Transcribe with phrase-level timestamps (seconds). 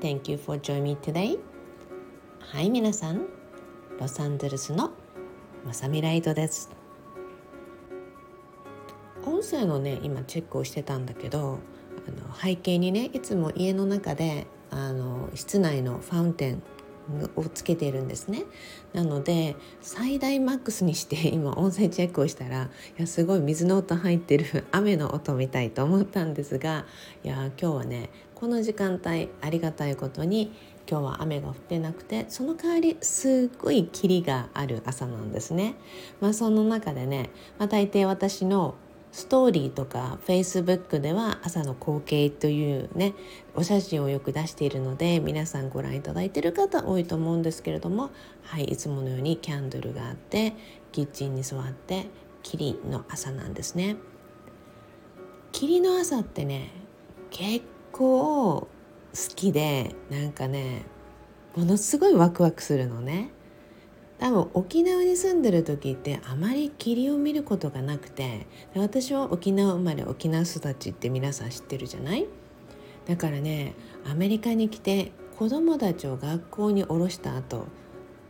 [0.00, 1.38] Thank you for joining me today.
[2.38, 3.26] はい皆さん。
[3.98, 4.90] ロサンゼルスの
[5.64, 6.70] まさみライトです。
[9.24, 11.60] 音声のね今チェックをしてたんだけど
[12.06, 16.62] あの背景にねいつも家の中であの室内のファウンテン
[17.36, 18.44] をつけているんですね。
[18.92, 22.64] なので最大マックスにして 今音声チェックをしたら
[22.98, 26.84] いやすごい水の音入ってる雨の音みたいと思ったんですが
[27.24, 30.52] いや今日はねこの時間帯ありがたいことに
[30.88, 35.74] 今日は雨が降ってなくてその代わりすっごい霧がある朝なんですね。
[36.20, 38.74] まあ、その中でね、まあ、大抵私の
[39.10, 43.14] ストーリーとかフェイスブックでは朝の光景というね
[43.54, 48.10] お写真をよく出しているので皆さんご覧いただいている方多いと思うんですけれども
[48.42, 50.52] はいいつものようにキャンドルがあって
[50.92, 52.08] キッチンに座って
[52.42, 53.96] 霧の朝なんですね。
[55.52, 56.70] 霧の朝ってね
[57.30, 57.64] 結
[57.96, 58.68] 構好
[59.34, 60.82] きでなんかね
[61.56, 63.30] ものすごいワクワクするのね。
[64.18, 72.26] 多分沖縄に住んでる時ってあまり霧を見ることがなくて私は沖縄生まれ沖縄育ちって皆さん知ってるじゃない？
[73.06, 73.74] だからね
[74.10, 77.66] アメリカに来て子供たちを学校に降ろした後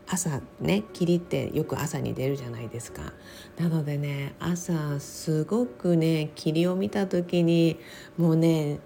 [0.08, 3.12] 朝ね霧ってよく朝に出るじゃないですか
[3.56, 7.78] なのでね朝すごくね霧を見た時に
[8.18, 8.80] もうね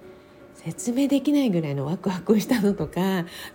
[0.63, 3.01] 説明できないぐらいのワクワクしたのとか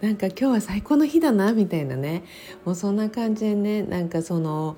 [0.01, 2.23] なんか今日は最高の日だなみたいなね。
[2.65, 4.75] もうそんな感じでねなんかその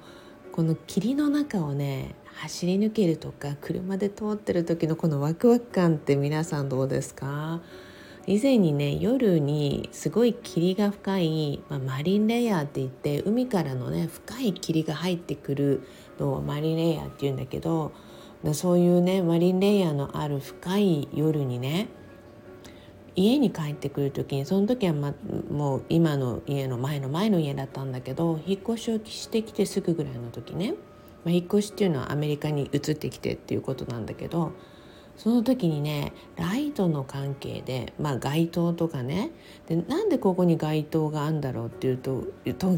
[0.52, 7.62] この霧の中をね走り抜けるとか車で通ってる時のこのワクワク感って皆さんどうですか？
[8.26, 15.88] 以前にね夜にすごい霧が深い、まあ、マリンレイヤーって言って海からのね深い霧が入ってくる
[16.20, 17.94] のをマリンレイヤーって言うんだけど
[18.52, 21.88] そういうねマリンレイヤーのある深い夜にね
[23.18, 25.14] 家に帰ってくる時にその時は、ま、
[25.52, 30.76] もう今の家の前の前の家だったんだけど引っ越しをしてきてすぐぐらいの時ね、
[31.26, 34.52] まあ、引っ越しっていうのはアメリカに移ってきてっていうことなんだけど
[35.18, 39.32] その時にねライトの関係で、まあ、街灯とかね
[39.68, 42.24] でなんでここに街灯があるんだろうっていうと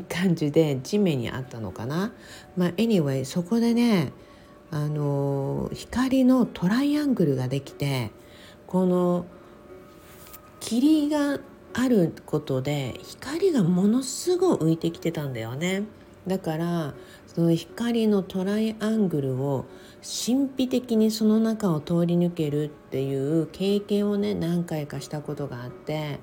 [0.08, 2.14] 感じで地面にあったのかな。
[2.56, 4.14] まあ、anyway そこでね
[4.72, 8.12] あの光のトライアングルができて
[8.68, 9.26] この
[10.60, 11.40] 霧が
[11.74, 15.84] あることで光がものすごい浮いてきてたんだよね。
[16.28, 16.94] だから
[17.28, 19.66] その光のトライアングルを
[20.02, 26.20] 神秘的にその中を通り抜けるっていう経験をね何回かしたことがあって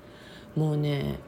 [0.55, 1.19] もうね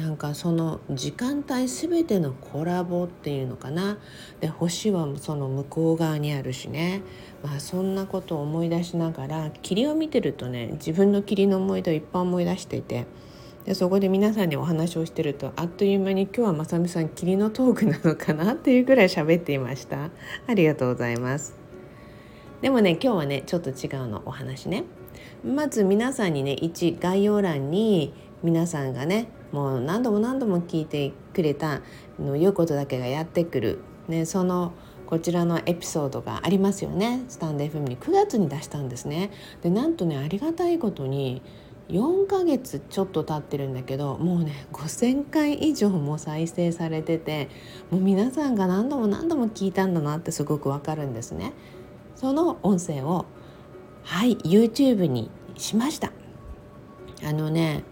[0.00, 3.98] なんかその時間帯全てのコラボっていうのかな。
[4.40, 7.02] で星はその向こう側にあるしね。
[7.44, 13.06] まあそんなことを思い出しながら霧を見てるとね自分の霧の思い出をいっぱい思い出していて。
[13.66, 20.08] でそこで皆さんにお話をしてるとあっという間に今日はまさみさん霧のトークなのかなっていうぐらい喋っていました。
[20.46, 21.58] ありがとうございます。
[22.62, 24.22] でもね今日はねちょっと違うの。
[24.24, 24.84] お話ね。
[25.44, 31.80] まず皆さんにね1概要欄に皆さんがねもう何度も何度も聞いてくれた
[32.18, 33.78] の良いことだけがやってくる、
[34.08, 34.72] ね、その
[35.06, 37.24] こちらのエピソードがありますよね。
[37.26, 39.32] スタンド FM に9月に出したんですね。
[39.60, 41.42] でなんとねありがたいことに
[41.88, 47.48] 4ヶ月ちょっと経ってるんだけどもうね5,000回以上も再生されてて
[47.90, 51.52] もう皆さんが何度も何度も聞いたんだなってすごくわかるんですね。
[52.14, 53.26] その音声を
[54.04, 56.12] はい YouTube にしました。
[57.24, 57.82] あのね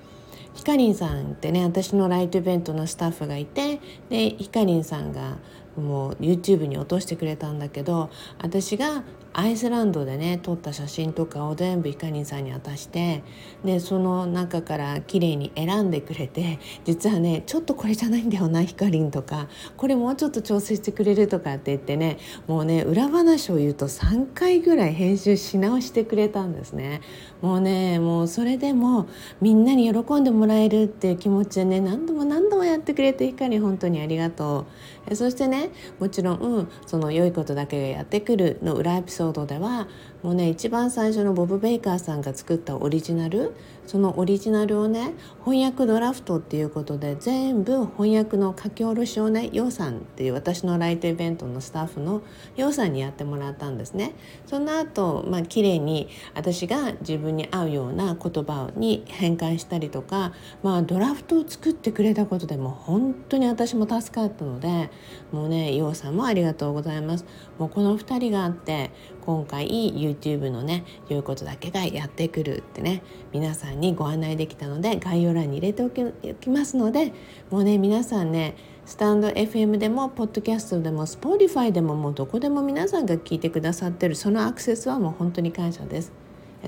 [0.58, 5.38] ひかりんさんってね私のライトイベントのスタッフがいてでひかりんさんが
[5.76, 13.22] もう YouTube に落としてくれたんだけど私がアイスランドでね撮った写真とかを全部ひかりんさんに渡して
[13.64, 19.48] でその中から綺麗に選んでくれて実はねちょっとこれじゃないんだよなひかりんとか。
[19.76, 22.18] これもうちょっと調整してくれるとかって言ってね
[22.48, 27.00] もうね裏話を言うと3回ぐらい編集し直してくれたんですね。
[27.40, 29.08] もうねもうそれでも
[29.40, 34.66] みんなに喜んでもらえるっていう気持ちでね何度も何度もやってくれてひかり本当にありがと
[35.08, 35.16] う。
[35.16, 39.88] そしてねもちろん、うん、その良いことだけがやってくるの裏エピソードでは
[40.22, 43.54] もうね一番最初のボブ・ベイカーさんが作ったオリジナル
[43.86, 52.22] そのオリジナルをね翻訳ドラフトっていうことで全部翻訳の書き下ろしをねヨウさんっていう私のライトイベントのスタッフの
[52.56, 54.15] ヨウさんにやってもらったんですね。
[54.47, 60.32] その後まあ綺麗に私が自分に合うような言葉に変換したりとか、
[60.62, 64.91] まあ、ドラフトを作ってくれたことでも本当に私も助かったので
[65.32, 67.24] もうねようさんもありがとうございます
[67.59, 68.91] もうこの2人があって
[69.24, 69.66] 今回
[70.09, 73.03] YouTube のね言うことだけがやってくるってね
[73.33, 77.13] 皆さんにご案内できたので概要欄に入れておきますので
[77.51, 78.57] もうね皆さんね
[78.87, 86.13] スタンド FM でもポッドキャストでも Spotify でももうどこでも皆さんが聞いてくださってるそのアクセスはもう本当に感謝です。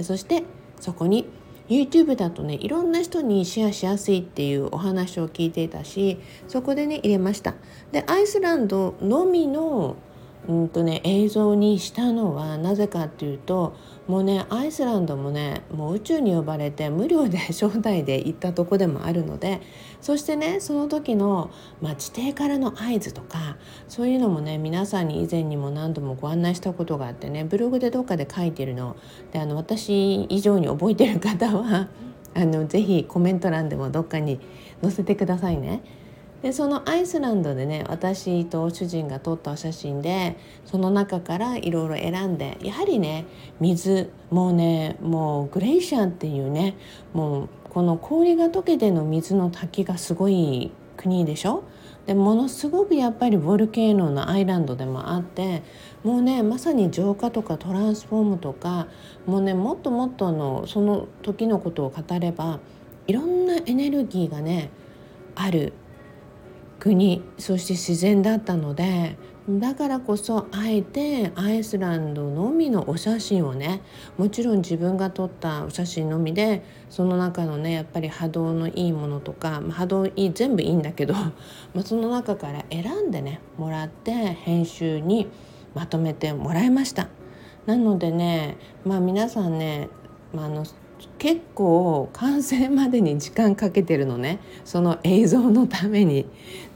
[0.03, 0.45] そして
[0.81, 1.27] そこに
[1.71, 7.55] YouTube だとねいろんな人にシェアしやすいっていうお話を聞いていたしそこでね入れました。
[7.93, 9.97] でアイスランドのみの
[10.49, 13.77] うんとね、映像にしたのはなぜかっていうと
[14.09, 19.61] もうねアイスランドもねもう宇宙に呼ばれて無料で招待で行ったとこでもあるので
[20.01, 21.51] そしてねその時の、
[21.81, 23.57] まあ、地底からの合図とか
[23.87, 28.97] そういうのもね皆さんに以前にも何度もご案内したことがあってねブログでどっかで書いてるの
[29.31, 31.89] であの私以上に覚えてる方は
[32.35, 34.41] あのぜひコメント欄でもどっかに
[34.83, 35.83] 載せてくださいね。
[36.43, 43.27] でそのアイスランドでね私と主人が撮ったお写真でその中からいろいろ選んでやはりね
[43.61, 46.77] 水もうねもうグレイシャーっていうね
[47.13, 51.63] もうこの氷が溶けての水の滝がすごい国でしょ？
[52.07, 55.63] でものすごくやっぱりボルケーノのアイランドでもあって
[56.03, 58.89] もうねまさに浄化とかトランスフォームとか
[59.27, 62.59] もうねもっともっとのその時のことを語れば
[63.07, 64.71] いろんなエネルギーがね
[65.35, 65.75] ある。
[66.81, 69.17] 国そして自然だったので
[69.49, 73.83] だからこそあえてアイスランドのみのお写真をね
[74.17, 81.15] もちろん自分が撮ったお写真のみでその中のねやっぱり波動のいいものとか、ま、波動いい全部いいんだけど、
[81.75, 85.27] まあ、その中から選んでねもらって編集に
[85.75, 87.09] まとめてもらいました。
[87.67, 89.89] なのでねまあ皆さんね、
[90.33, 90.65] まあ、あの
[91.19, 96.27] 結構完成までに時間かけてるのねその映像のために。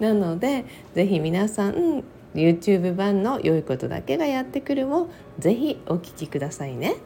[0.01, 2.05] なので是非皆さん
[2.35, 6.97] YouTube 版の良いことだけがやってくるも是非お聴きくださいね。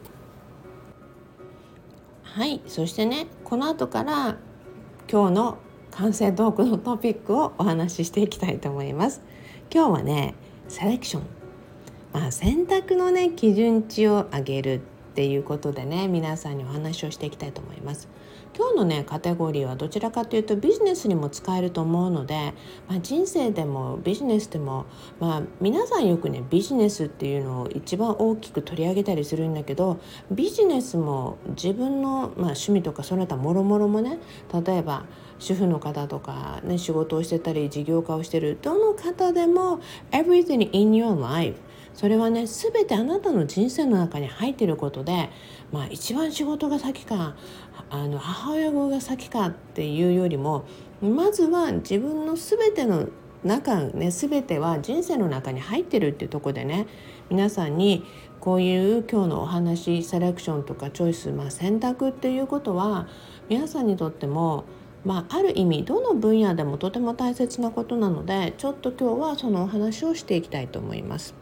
[2.23, 4.37] はいそしてねこの後から
[5.11, 5.57] 今日の
[5.91, 9.21] 完成トークのトピックをお話ししていきたいと思います。
[9.73, 10.35] 今日はね
[10.67, 11.23] セレクション、
[12.13, 14.81] まあ、選択のね基準値を上げる
[15.19, 18.07] っていうことでね皆さんにお話をしていきたいと思います。
[18.57, 22.53] 今日のねカテゴリーはどちらかというとビジネスにも使えると思うので、
[22.87, 24.85] まあ、人生でもビジネスでも、
[25.19, 29.99] まあ、皆さんよくねビジネスっていうのを一番大きく取り上げたりするんだけど
[30.31, 34.19] ビジネスも自分の、まあ、趣味とかその他もろもろもね
[34.65, 35.03] 例えば
[35.37, 39.81] 主婦の方とか、ね、仕事をしてたり事業家をしてるどの方でも
[40.11, 41.55] Everything in your life
[41.93, 45.29] それはね全てあなたの人生の中に入っていることで、
[45.71, 47.35] まあ、一番仕事が先か
[47.89, 50.65] あの母親語が先かっていうよりも
[51.01, 53.09] まずは自分の全ての
[53.43, 56.87] 中ね全ては人生の中に入ってるっていうとこでね
[57.29, 58.05] 皆さんに
[58.39, 63.07] こういう今日のお話セレクションとかチョイス、まあ、選択っていうことは
[63.49, 64.65] 皆さんにとっても
[65.05, 71.38] まあ、ある意味どの分野でもとても大切なことなのでちょっと今日はそのお話をしていきたいと思います。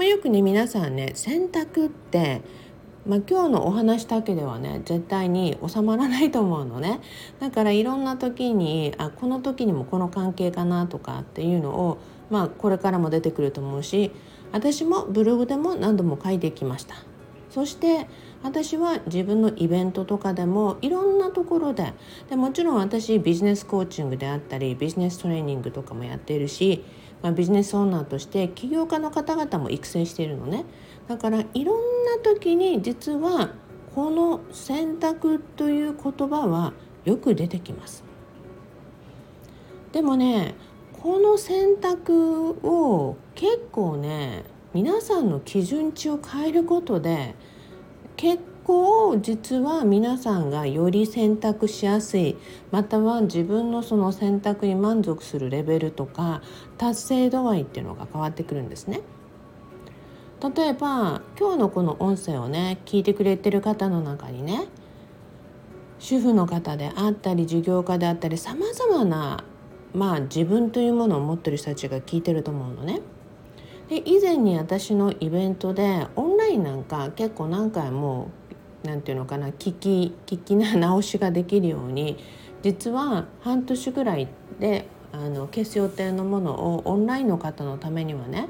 [0.00, 2.40] まあ、よくね皆さんね選択って、
[3.06, 7.02] まあ、今日のお話だけではね絶対に収まらないと思うのね
[7.38, 11.98] だからいろんな時にあこの時にもこの関係かなとかっていうのを、
[12.30, 14.10] まあ、これからも出てくると思うし
[14.52, 16.94] 私もブログでも何度も書いてきました。
[17.50, 18.06] そして
[18.42, 21.92] 私は自分のイベントとかでもいろんなところで
[22.30, 26.84] でもちろん私ビジネスコーチングであったりビジネストレーニングとかもやっているし
[27.22, 30.64] まあ、ビジネスオーナーとして起業家の方々も育成しているのね。
[31.08, 33.50] だからいろんな時に実は
[33.94, 36.72] この選択という言葉は
[37.04, 38.04] よく出てきます。
[39.92, 40.54] でもね
[41.02, 47.34] この選択を結構ね皆さんの基準値を変えることで
[48.16, 52.36] 結こを実は皆さんがより選択しやすい
[52.70, 56.40] または自分のその選択に満足するレベルとか
[56.78, 59.00] 達成度合いっていうのが変わってくるんですね。
[60.56, 64.68] 例えば今日のこの音声をね聞いてくれてる方の中にね
[65.98, 69.42] 主婦の方であったり事業家であったりさまざまな
[69.92, 73.00] まあ自分というものを持ってる人たちが聞いてると思うのね。
[73.88, 78.30] で以前に私のイベントでオンラインなんか結構何回も
[78.88, 82.16] んていうのかな聞き聞きな直しができるように
[82.62, 88.48] 実は半年ぐらいであの消す予定のものをオンラインの方のためにはね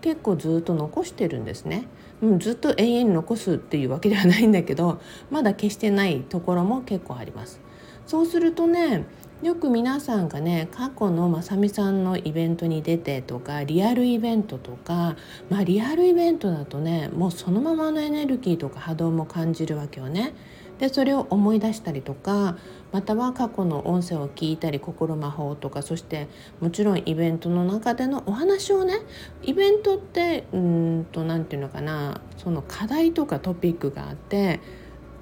[0.00, 1.84] 結構ずっと残してるんですね。
[2.22, 5.00] うん、ずっと永遠に残すっていうわけではないんだけど
[5.30, 7.60] まだ消してないところも結構あります。
[8.06, 9.04] そうするとね
[9.42, 15.16] よく皆さんがね過去のまさみさんのイベントに出てとかリアルイベントとか
[15.50, 20.32] まあリアルイベントだとねもうそのままのエネルギーとか波動も感じるわけよね。
[20.78, 22.56] でそれを思い出したりとか
[22.92, 26.28] または過去の音声を聞いたり心魔法とかそして
[26.60, 28.98] もちろんイベントの中でのお話をね
[29.42, 34.60] イベントってうんと何て言うのかなその課題とかトピックがあって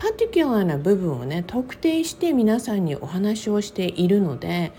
[0.00, 4.72] パティキュラーな部分をね特定して皆さんにお話をしているので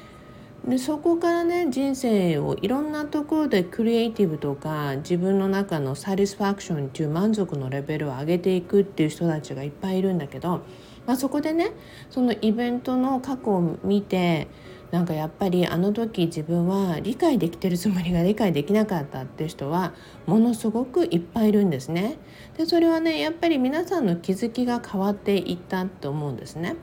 [0.68, 10.62] でそこからね人生をいろんなところでクリエイティブとか自分の中のサティスファクションっていう満足のレベルを上げていくっていう人たちがいっぱいいるんだけど、
[11.06, 11.72] まあ、そこでね
[12.10, 14.48] そのイベントの過去を見て
[14.92, 19.94] なんかやっぱりあの時自分は理解できてるつもりが理解できなかったって人は
[20.26, 22.18] ものすごくいっぱいいるんですね。
[22.58, 26.76] でそれはねやっぱり皆さんの気づきが変わっていったと思うんですね。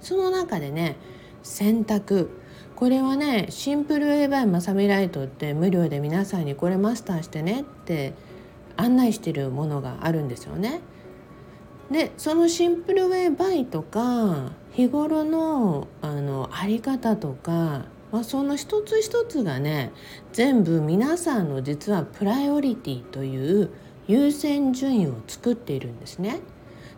[0.00, 0.96] その中でね
[1.42, 2.30] 選択
[2.76, 8.14] これはねシンプルウェイバイマサミライトって無料で皆さんにこれマスターしてねって
[8.76, 10.80] 案内してるものがあるんですよね。
[11.90, 19.92] でそのシンプルウェイバイとか日頃のあのあり方とか、まあ、その一つ一つがね
[20.32, 23.70] 全部皆さんの実はプライオリティという
[24.08, 26.40] 優先順位を作っているんですね。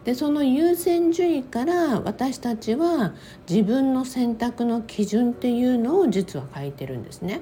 [0.05, 3.13] でその優先順位から私たちは
[3.49, 7.41] 自分の選択の基準っていうのを実は書いてるんですね。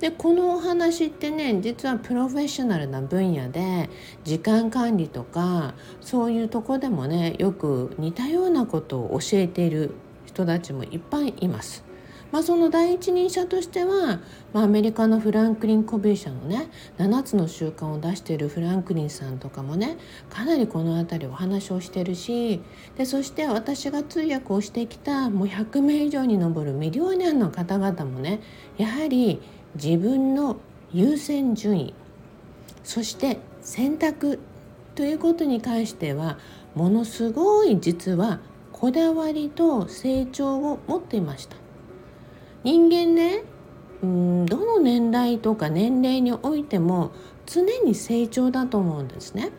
[0.00, 3.88] でこのお話ってね実はプロフェッショナルな分野で
[4.24, 9.94] 時間管理とかそういうとこでもねよく似たようなことを教えている
[10.26, 11.86] 人たちもいっぱいいます。
[12.32, 14.20] まあ、その第一人者としては、
[14.52, 19.96] まあ、アメリカのフランクリン・コビー社のね7つの習慣を出しているフランクリンさんとかもね
[20.28, 22.60] かなりこの辺りお話をしてるし
[22.96, 28.40] でそして私が通訳をしてきたもう100名以上に上るミリオネアの方々もね
[28.76, 29.40] やはり
[29.82, 30.56] 自分の
[30.92, 31.94] 優先順位。
[32.82, 34.38] そして選択
[34.94, 36.38] ということに関しては
[36.74, 38.40] ものすごい実は
[38.72, 41.56] こだわりと成長を持っていました。
[42.62, 43.42] 人間ね
[44.02, 47.12] うんどの年代とか年齢においても
[47.46, 49.50] 常に成長だと思うんですね。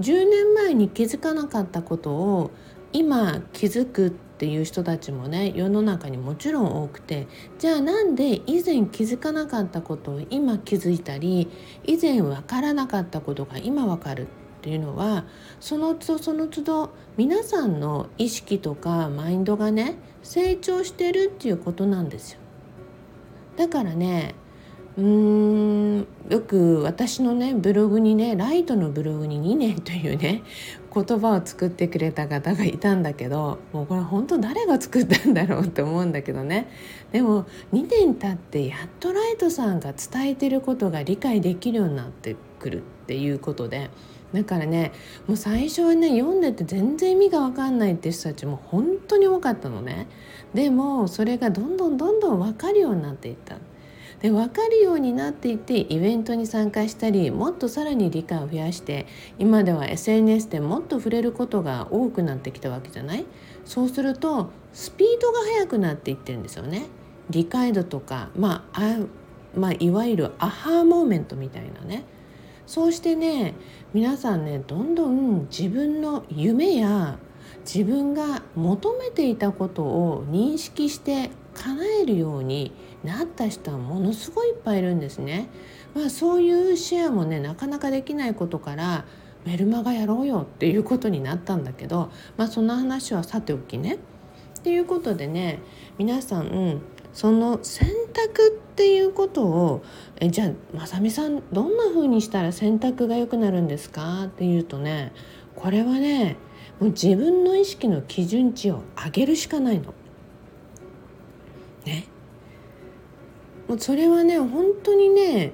[0.00, 2.50] 10年前に気づかなかったことを
[2.92, 7.26] 今気づくっていう人たちもね世の中にもちろん多くて
[7.58, 11.48] じゃあなんで以前気づかなかったことを今気づいたり
[11.84, 14.28] 以前分からなかったことが今分かる
[14.58, 15.24] っていうのは
[15.58, 22.40] その都度その都度皆さんの意識とかマインドがね成長してるっていうことなんですよ。
[23.56, 24.34] だからね
[24.98, 30.42] うーんよく私のねブログにねライトのブログに2年というね
[30.92, 36.66] 言葉を作ってくれた方がいたんだけどもうこれ本当誰が作ったんだろうって思うんだけどね。
[37.12, 43.90] でも2年経ってやっとライトさんが伝えてることが理解できるようになってくるっていうことで。
[44.34, 44.92] だからね
[45.26, 50.08] もう最初はね読んでて全然意味が分かんないって人たちも本当に多かったのね。
[50.52, 53.56] でもそれがどんどんどんどん分かるようになっていった。
[54.20, 59.06] で分かるようになっていてイベントに参加したりもっとさらに理解を増やして
[59.38, 63.24] 今では SNS でもっと触れることが多くなってきたわけじゃない？
[63.64, 66.86] そうするとスピードが速くなっていってるんですよね。
[67.30, 68.98] 理解度とか、まあ、あ
[69.54, 72.04] まあ、いわゆるアハーモーメントみたいなね
[72.66, 73.54] そうしてね
[73.92, 77.18] 皆さんねどんどん自分の夢や
[77.64, 82.72] 自分が求めていたことを認識して叶えるように
[83.04, 85.48] なった人はものすごいいっぱいいるんですね。
[85.94, 89.04] まあ、そういうシェアもねなかなかできないことから
[89.46, 93.94] メルマガやろうよっていうことになったんだけど、まあ、その話はさておきね。
[93.94, 93.98] っ
[94.62, 95.60] ていうことでね
[95.96, 99.82] 皆さん、その選択っていうことを
[100.16, 104.24] えじゃあまさみさんどんな風にしたら選択が良くなるんですか？
[104.24, 105.12] っていうとね
[105.54, 106.36] これはね
[106.80, 109.94] もう自分の意識の基準値を上げるしかないの。
[111.86, 112.04] ね。
[113.68, 115.52] もうそれはね本当にね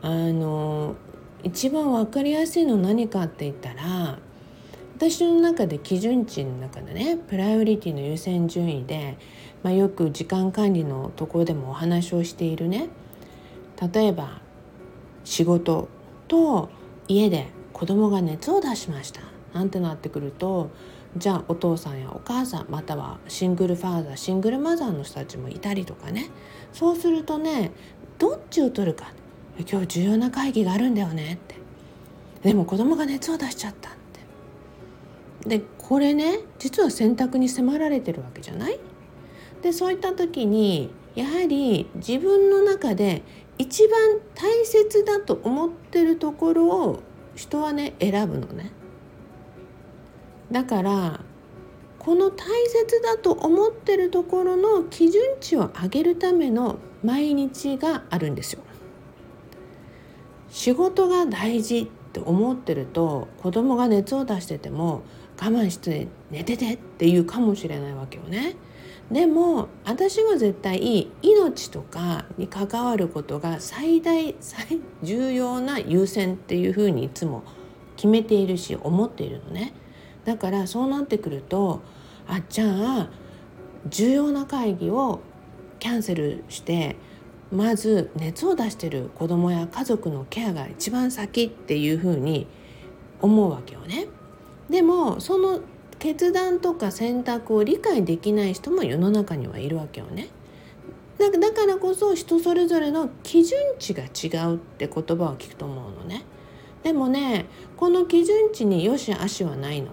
[0.00, 0.94] あの
[1.42, 4.18] 一番分かりやすいの何かって言ったら
[4.96, 9.18] 私の中で基準値の中でねプライオリティの優先順位で、
[9.62, 12.88] まあ、よく時間管理のところでもお話をしているね。
[13.92, 14.40] 例えば
[15.24, 15.88] 仕事
[16.28, 16.70] と
[17.08, 19.20] 家で子供が熱を出しました。
[19.52, 20.70] なんてなってくると
[21.16, 26.30] じゃあお父さんやお母さんまたはシングルファーザーシングルマザーの人たちもいたりとかね。
[26.72, 27.72] そうするとね
[28.18, 29.12] どっちを取るか。
[29.70, 31.34] 今日重要な会議があるんだよね。
[31.34, 31.56] って。
[32.42, 33.92] でも子供が熱を出しちゃったっ
[35.42, 35.58] て。
[35.58, 38.78] でこれね実は選択に迫られてるわけじゃない？
[39.62, 43.22] でそういった時にやはり自分の中で
[43.58, 47.02] 一番大切だと思ってるところを
[47.34, 48.70] 人はね選ぶのね。
[50.52, 51.20] だから
[52.06, 58.62] この大切だと思ってるところの基準値を上げるための毎日があるんですよ。
[60.48, 65.02] 仕事が大事って思ってると子供が熱を出してても
[65.36, 68.54] 我慢して寝ててって言うかもしれないわけよね。
[69.10, 77.42] でも私は絶対命とかに関わることが最大最重要な優先っていうふうにいつも
[77.96, 79.74] 決めているし思っているのね。
[80.24, 81.82] だからそうなってくると
[82.28, 83.08] あじゃあ
[83.88, 85.20] 重要な会議を
[85.78, 86.96] キャンセルして
[87.52, 92.46] まず熱を出してる子供や家族のケアが一番先っていうふうに
[93.20, 94.08] 思うわけよね。
[94.68, 95.60] でもその
[95.98, 100.28] 決断とか選択を理解できない人も世の中にはいるわけよね。
[101.18, 106.24] だからこそ人それぞれの基準値が違うって言葉を聞くと思うのね。
[106.82, 109.92] でもねこの基準値によし悪しはないの。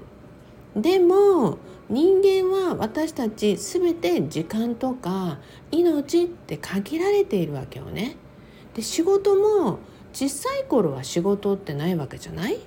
[0.75, 1.59] でも
[1.89, 5.39] 人間は私たち全て時間とか
[5.71, 8.15] 命って限られているわけよね。
[8.73, 9.79] で仕事も
[10.13, 12.59] 小さい頃は仕事ってないわけじゃない？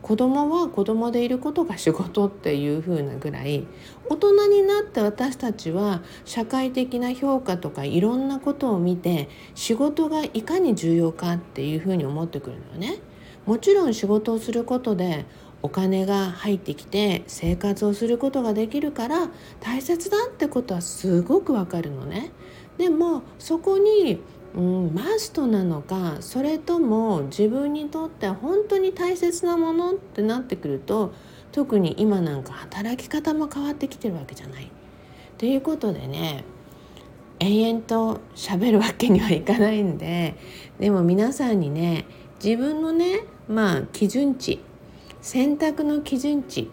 [0.00, 3.66] 子供は子供でいることが仕事っていう風なぐらい
[4.08, 13.00] 大人になって私たちは社会的な評価とかいろんなことを見て仕事がいかに重要かっていう風に思ってくるのよね。
[13.44, 15.24] もちろん仕事をすることで
[15.62, 19.28] お金が入ってきて生活をすることができるから
[19.60, 22.30] 大切だってことはすごくわかるのね。
[22.76, 24.20] でもそこに
[24.54, 31.12] うん、マストなのかそれとも自分にとって本当に大切なものってなってくると
[31.52, 34.70] 特に今なんか働き方も変わってきてるわけじゃない。
[35.36, 36.44] ということでね
[37.40, 40.34] 延々と喋るわけにはいかないんで
[40.80, 42.06] でも皆さんにね
[42.42, 44.58] 自分のねまあ基準値
[45.20, 46.70] 選択の基準値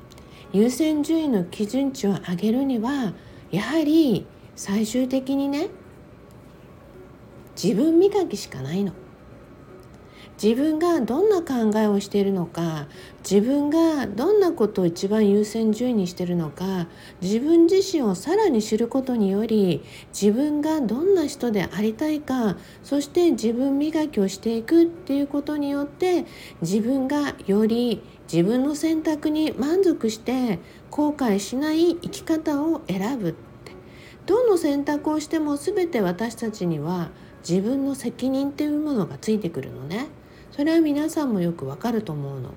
[0.54, 3.14] 優先順位の基準値を上げるには
[3.52, 5.70] やはり最終的にね
[7.62, 8.94] 自分磨きしかないの。
[10.42, 12.88] 自分がどんな考えをしているのか
[13.30, 16.88] 自分がどんなことを一番優先順位にしているのか
[17.22, 26.26] 自分自身をさらに知ることにより自分がどんな人でありたいかそして自分磨きをしていくっていうことによって
[26.62, 33.46] 自分がより自分の選択に満足して後悔しない生き方を選ぶって。
[34.26, 37.10] どの選択をしても全て私たちには
[37.48, 40.08] 自分の責任っていうものがついてくるのね。
[40.56, 42.52] それは皆さんもよくわかると思うの。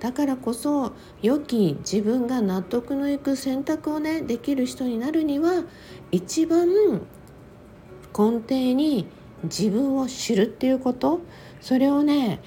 [0.00, 5.64] だからこそ良き自分が納得のいく選択をねできる人になるには
[6.12, 7.00] 一番根
[8.12, 9.06] 底に
[9.44, 11.20] 自分を知るっていうこと。
[11.60, 12.40] それをね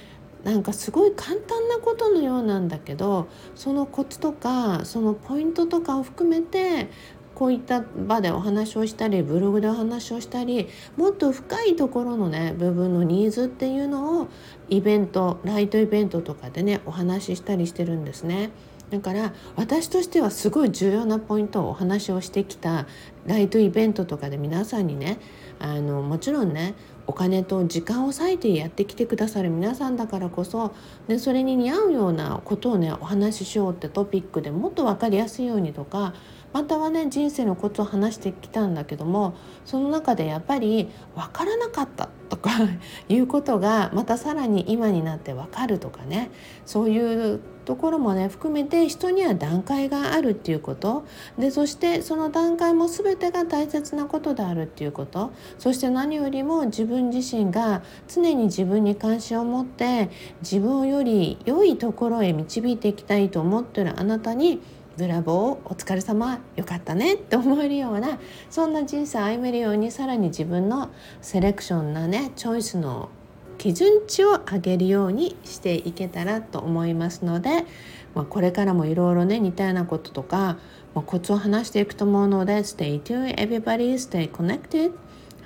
[0.44, 6.90] なんかすごい簡単なことのようなんだけどそのコツとかそのポイントとかを含めて
[7.36, 10.68] こういった場でお話をしたりブログでお話をしたり
[10.98, 14.28] もっと深いところのね部分のニーズっていうのを
[14.70, 18.52] イベントライトイベントとかでねお話ししたりしてるんですね。
[18.92, 22.88] だから私としてはすごい重要なポイントをお話をしてきた
[23.26, 25.18] ライトイベントとかで皆さんにね
[25.60, 26.76] あのもちろんね
[27.08, 30.74] お金と時間を割いてやってきてくださる皆さんだからこそ、
[31.08, 36.14] ね、それに似合うようなことをねお話ししようってトピックでもっと分かりやすいようにとか
[36.54, 39.36] またはね人生のコツを話してきたんだけども
[39.66, 42.52] その中でやっぱり分からなかったとか
[43.10, 46.32] いうことがまたさらに今になって分かるとかね。
[46.66, 51.04] そういうところもね含めて人には段階があるっていうこと。
[51.38, 55.32] でそしてその段階も全てが大切なことであるっていうこと。
[55.60, 60.10] そして何よりも自分自身が常に自分に関心を持って
[60.42, 64.62] 自分より良いところへ導いていきたいと思ってるあなたに
[65.02, 68.20] ブラボーお疲れ様よかったねって思えるような
[68.52, 70.92] そんな人生を歩めるようにさらに自分の
[71.24, 73.10] セレクションなねチョイスの
[73.58, 77.66] 基準値を上げるようにしていけたらと思いますので、
[78.14, 80.60] まあ、これからもいろいろね似たようなこととか、
[80.94, 84.92] まあ、コツを話していくと思うので Stay tuned everybody stay connected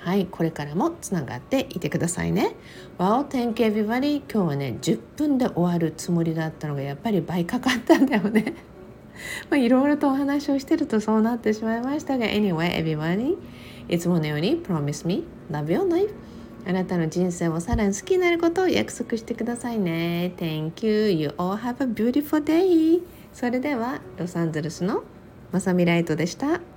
[0.00, 2.54] はい、これからもつながっていてくださいね。
[2.96, 4.18] Well, thank you everybody.
[4.32, 8.54] 今日はね、10分で終わるつもりだったのがやっぱり倍かかったんだよね。
[9.50, 13.36] まあいろいろとお話をしてるとそうなってしまいましたが Anyway, everybody
[13.88, 16.12] いつものように Promise me, love your life.
[16.68, 20.32] あなたの人生をさらに好きになることを約束してくださいね。
[20.36, 23.00] Thank you, you all have a beautiful day.
[23.32, 25.04] それではロサンゼルスの
[25.52, 26.75] まさみライトでした。